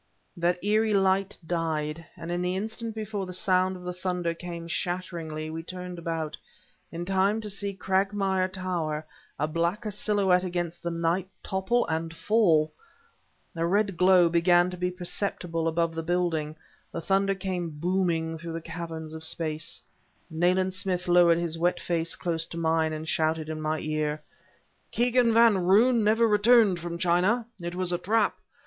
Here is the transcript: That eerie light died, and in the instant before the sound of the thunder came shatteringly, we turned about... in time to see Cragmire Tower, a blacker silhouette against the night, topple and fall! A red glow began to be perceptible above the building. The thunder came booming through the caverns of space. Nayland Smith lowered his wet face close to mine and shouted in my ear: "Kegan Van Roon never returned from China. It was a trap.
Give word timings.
That 0.35 0.63
eerie 0.63 0.95
light 0.95 1.37
died, 1.45 2.07
and 2.17 2.31
in 2.31 2.41
the 2.41 2.55
instant 2.55 2.95
before 2.95 3.27
the 3.27 3.33
sound 3.33 3.75
of 3.75 3.83
the 3.83 3.93
thunder 3.93 4.33
came 4.33 4.67
shatteringly, 4.67 5.51
we 5.51 5.61
turned 5.61 5.99
about... 5.99 6.35
in 6.91 7.05
time 7.05 7.39
to 7.41 7.51
see 7.51 7.75
Cragmire 7.75 8.51
Tower, 8.51 9.05
a 9.37 9.47
blacker 9.47 9.91
silhouette 9.91 10.43
against 10.43 10.81
the 10.81 10.89
night, 10.89 11.29
topple 11.43 11.85
and 11.85 12.15
fall! 12.15 12.73
A 13.55 13.63
red 13.67 13.95
glow 13.95 14.27
began 14.27 14.71
to 14.71 14.75
be 14.77 14.89
perceptible 14.89 15.67
above 15.67 15.93
the 15.93 16.01
building. 16.01 16.55
The 16.91 16.99
thunder 17.01 17.35
came 17.35 17.69
booming 17.69 18.39
through 18.39 18.53
the 18.53 18.59
caverns 18.61 19.13
of 19.13 19.23
space. 19.23 19.83
Nayland 20.31 20.73
Smith 20.73 21.07
lowered 21.07 21.37
his 21.37 21.59
wet 21.59 21.79
face 21.79 22.15
close 22.15 22.47
to 22.47 22.57
mine 22.57 22.91
and 22.91 23.07
shouted 23.07 23.49
in 23.49 23.61
my 23.61 23.77
ear: 23.77 24.23
"Kegan 24.91 25.31
Van 25.31 25.59
Roon 25.59 26.03
never 26.03 26.27
returned 26.27 26.79
from 26.79 26.97
China. 26.97 27.45
It 27.61 27.75
was 27.75 27.91
a 27.91 27.99
trap. 27.99 28.39